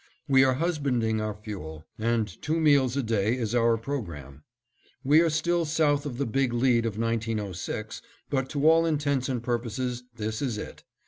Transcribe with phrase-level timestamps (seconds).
[0.27, 4.41] We are husbanding our fuel, and two meals a day is our programme.
[5.03, 9.43] We are still south of the Big Lead of 1906, but to all intents and
[9.43, 10.83] purposes this is it.